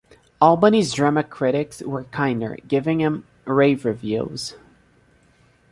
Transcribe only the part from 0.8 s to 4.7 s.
drama critics were kinder, giving him rave reviews.